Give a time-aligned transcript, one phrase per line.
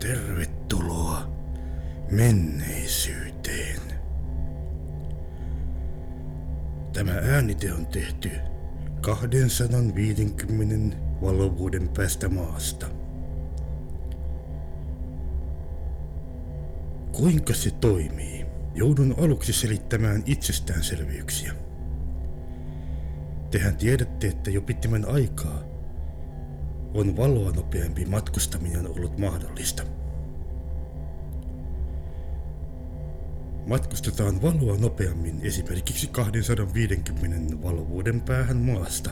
[0.00, 1.32] Tervetuloa
[2.10, 3.80] menneisyyteen.
[6.92, 8.30] Tämä äänite on tehty
[9.00, 12.86] 250 valovuoden päästä maasta.
[17.12, 18.46] Kuinka se toimii?
[18.74, 21.52] Joudun aluksi selittämään itsestäänselvyyksiä.
[23.50, 25.69] Tehän tiedätte, että jo pitemmän aikaa
[26.94, 29.82] on valoa nopeampi matkustaminen ollut mahdollista.
[33.66, 39.10] Matkustetaan valoa nopeammin esimerkiksi 250 valovuoden päähän maasta.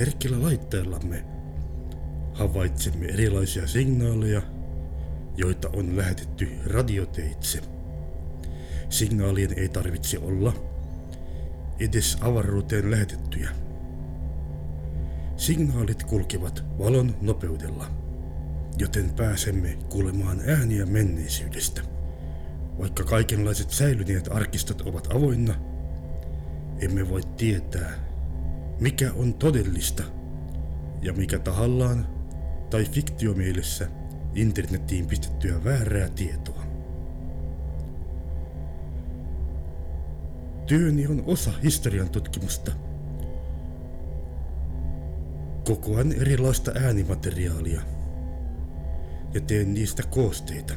[0.00, 1.24] Herkillä laitteellamme
[2.34, 4.42] havaitsemme erilaisia signaaleja,
[5.36, 7.60] joita on lähetetty radioteitse.
[8.88, 10.52] Signaalien ei tarvitse olla
[11.80, 13.69] edes avaruuteen lähetettyjä.
[15.40, 17.86] Signaalit kulkevat valon nopeudella,
[18.78, 21.82] joten pääsemme kuulemaan ääniä menneisyydestä.
[22.78, 25.54] Vaikka kaikenlaiset säilyneet arkistot ovat avoinna,
[26.78, 27.92] emme voi tietää,
[28.80, 30.02] mikä on todellista
[31.02, 32.06] ja mikä tahallaan
[32.70, 33.88] tai fiktiomielessä
[34.34, 36.62] internettiin pistettyä väärää tietoa.
[40.66, 42.89] Työni on osa historian tutkimusta.
[45.70, 47.80] Kokoan erilaista äänimateriaalia
[49.34, 50.74] ja teen niistä koosteita.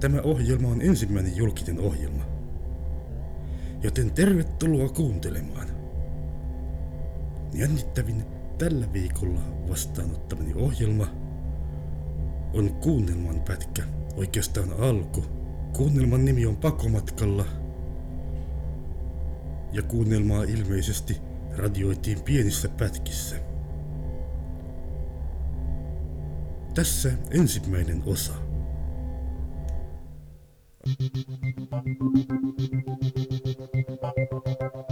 [0.00, 2.24] Tämä ohjelma on ensimmäinen julkinen ohjelma,
[3.82, 5.68] joten tervetuloa kuuntelemaan.
[7.54, 8.24] Jännittävin
[8.58, 11.06] tällä viikolla vastaanottamani ohjelma
[12.54, 13.82] on kuunnelman pätkä,
[14.14, 15.24] oikeastaan alku.
[15.76, 17.44] Kuunnelman nimi on Pakomatkalla
[19.72, 21.20] ja kuunnelmaa ilmeisesti
[21.56, 23.55] radioitiin pienissä pätkissä.
[26.76, 28.32] Tässä ensimmäinen osa.
[34.60, 34.85] Hyvät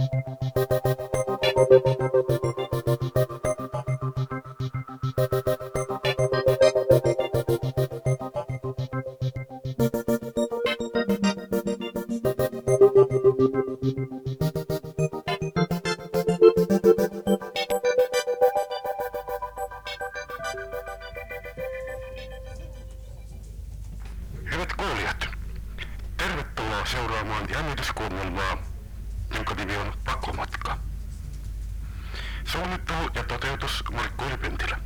[32.55, 34.79] Suunnittelu ja toteutus Markku Ylipentilä.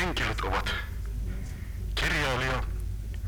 [0.00, 0.70] Henkilöt ovat
[1.94, 2.62] kirjailija,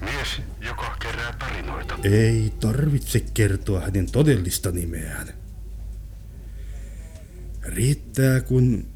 [0.01, 1.99] mies, joka kerää tarinoita.
[2.03, 5.29] Ei tarvitse kertoa hänen todellista nimeään.
[7.63, 8.87] Riittää kun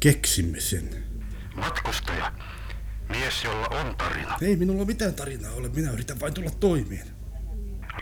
[0.00, 1.04] keksimme sen.
[1.54, 2.32] Matkustaja,
[3.08, 4.38] mies, jolla on tarina.
[4.40, 7.06] Ei minulla mitään tarinaa ole, minä yritän vain tulla toimeen.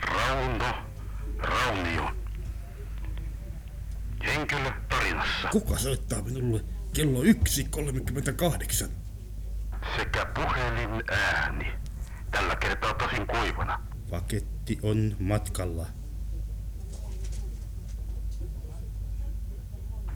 [0.01, 0.75] Rauno,
[1.37, 2.20] Raunio.
[4.51, 5.47] Henkilö tarinassa.
[5.51, 6.63] Kuka soittaa minulle
[6.93, 8.89] kello 1.38?
[9.97, 11.73] sekä puhelin ääni.
[12.31, 13.81] Tällä kertaa tosin kuivana.
[14.09, 15.85] Paketti on matkalla.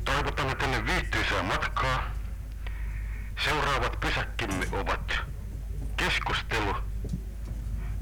[0.05, 2.11] Toivotamme teille viihtyisää matkaa.
[3.45, 5.13] Seuraavat pysäkkimme ovat
[5.97, 6.75] keskustelu,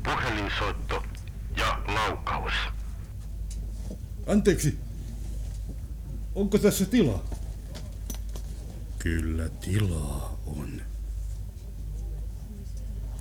[0.04, 1.04] puhelinsoitto
[1.58, 2.54] ja laukaus.
[4.28, 4.93] Anteeksi.
[6.36, 7.30] Onko tässä tilaa?
[9.00, 10.82] Kyllä tilaa on.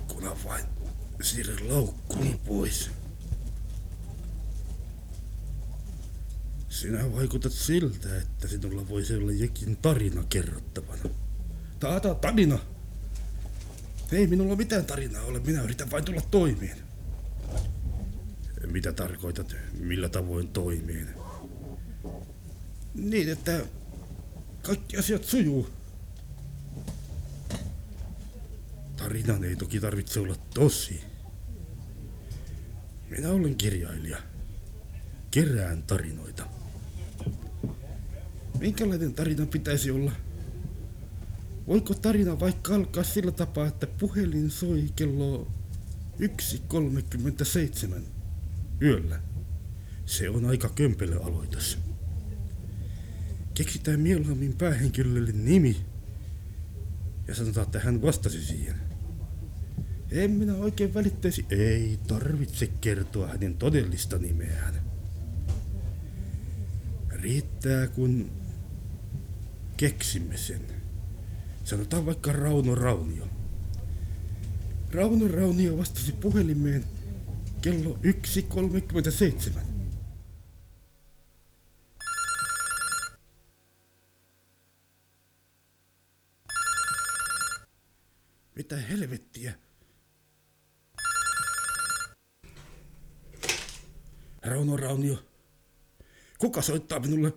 [0.07, 0.65] Kunhan vain
[1.21, 2.89] siirrän laukkuni pois.
[6.69, 11.03] Sinä vaikutat siltä, että sinulla voisi olla jokin tarina kerrottavana.
[11.79, 12.59] Taata tarina!
[14.11, 16.77] Ei minulla mitään tarinaa ole, minä yritän vain tulla toimeen.
[18.67, 21.22] Mitä tarkoitat, millä tavoin toimeen?
[22.93, 23.65] Niin, että
[24.61, 25.69] kaikki asiat sujuu.
[28.97, 31.01] Tarinan ei toki tarvitse olla tosi.
[33.09, 34.17] Minä olen kirjailija.
[35.31, 36.47] Kerään tarinoita.
[38.59, 40.11] Minkälainen tarina pitäisi olla?
[41.67, 45.47] Voiko tarina vaikka alkaa sillä tapaa, että puhelin soi kello
[46.19, 48.01] 1.37
[48.81, 49.21] yöllä?
[50.05, 51.77] Se on aika kömpelö aloitus.
[53.53, 55.85] Keksitään mieluummin päähenkilölle nimi
[57.27, 58.75] ja sanotaan, että hän vastasi siihen.
[60.11, 61.45] En minä oikein välittäisi.
[61.49, 64.81] Ei tarvitse kertoa hänen todellista nimeään.
[67.09, 68.31] Riittää kun
[69.77, 70.61] keksimme sen.
[71.63, 73.27] Sanotaan vaikka Rauno Raunio.
[74.91, 76.83] Rauno Raunio vastasi puhelimeen
[77.61, 79.72] kello 1.37.
[88.55, 89.53] Mitä helvettiä?
[94.45, 95.23] Rauno Raunio.
[96.37, 97.33] Kuka soittaa minulle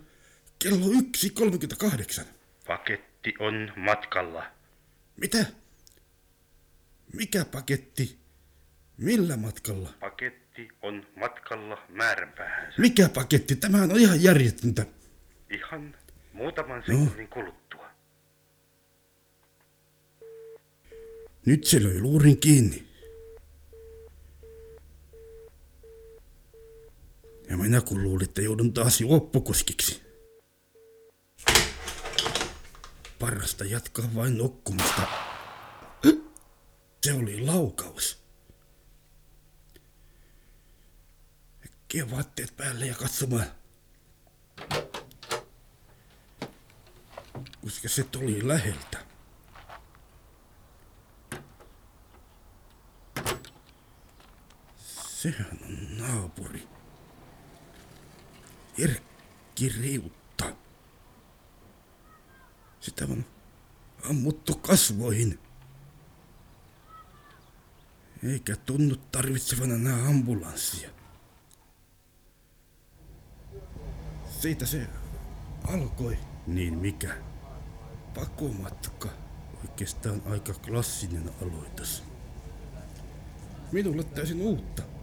[0.59, 2.25] kello 1.38?
[2.67, 4.47] Paketti on matkalla.
[5.17, 5.47] Mitä?
[7.13, 8.19] Mikä paketti?
[8.97, 9.93] Millä matkalla?
[10.01, 12.81] Paketti on matkalla määränpäähänsä.
[12.81, 13.57] Mikä paketti?
[13.57, 14.87] Tämä on ihan järjetöntä.
[15.51, 15.95] Ihan
[16.33, 17.66] muutaman sekunnin kuluttua.
[21.47, 22.87] Nyt se löi luurin kiinni.
[27.49, 30.03] Ja minä kun luulin, että joudun taas juoppokuskiksi.
[33.19, 35.03] Parasta jatkaa vain nukkumista.
[37.03, 38.19] Se oli laukaus.
[41.65, 43.47] Äkkiä vaatteet päälle ja katsomaan.
[47.65, 48.96] Koska se tuli läheltä.
[55.27, 56.69] Sehän on naapuri.
[58.79, 60.57] Erkki Riutta.
[62.81, 63.25] Sitä on
[64.11, 65.39] ammuttu kasvoihin.
[68.23, 70.91] Eikä tunnu tarvitsevan enää ambulanssia.
[74.41, 74.87] Siitä se
[75.69, 76.19] alkoi.
[76.47, 77.17] Niin mikä?
[78.15, 79.09] Pakomatka.
[79.61, 82.03] Oikeastaan aika klassinen aloitus.
[83.73, 84.96] Minulle täysin uutta.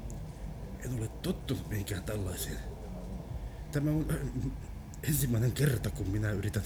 [0.86, 2.60] En ole tottunut mihinkään tällaiseen.
[3.72, 4.06] Tämä on
[5.10, 6.64] ensimmäinen kerta, kun minä yritän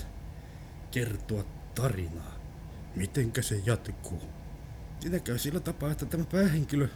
[0.92, 1.44] kertoa
[1.76, 2.36] tarinaa.
[2.96, 4.22] Mitenkä se jatkuu?
[5.00, 6.88] Siinä käy sillä tapaa, että tämä päähenkilö...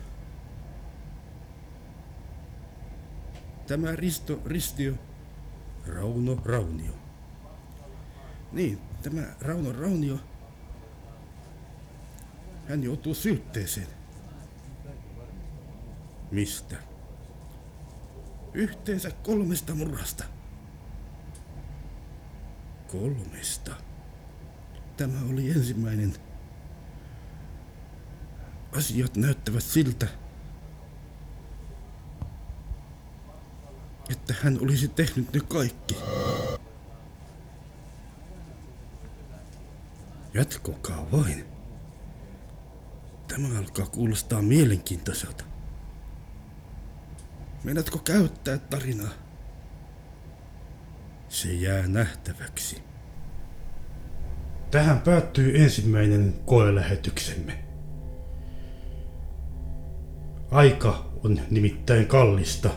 [3.67, 4.93] Tämä Risto Ristio...
[5.87, 6.93] Rauno Raunio.
[8.51, 10.19] Niin, tämä Rauno Raunio...
[12.69, 13.87] Hän joutuu syytteeseen.
[16.31, 16.90] Mistä?
[18.53, 20.23] Yhteensä kolmesta murhasta.
[22.87, 23.75] Kolmesta?
[24.97, 26.13] Tämä oli ensimmäinen.
[28.77, 30.07] Asiat näyttävät siltä,
[34.09, 35.95] että hän olisi tehnyt ne kaikki.
[40.33, 41.45] Jatkokaa vain.
[43.27, 45.43] Tämä alkaa kuulostaa mielenkiintoiselta.
[47.63, 49.09] Meinaatko käyttää tarinaa?
[51.29, 52.81] Se jää nähtäväksi.
[54.71, 57.63] Tähän päättyy ensimmäinen koelähetyksemme.
[60.51, 62.69] Aika on nimittäin kallista,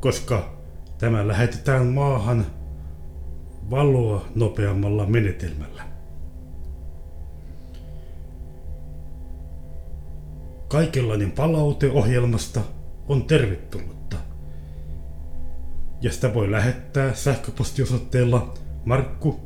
[0.00, 0.58] koska
[0.98, 2.46] tämä lähetetään maahan
[3.70, 5.82] valoa nopeammalla menetelmällä.
[10.68, 12.60] Kaikenlainen palaute ohjelmasta
[13.10, 14.16] on tervetullutta.
[16.00, 18.54] Ja sitä voi lähettää sähköpostiosoitteella
[18.84, 19.40] markku.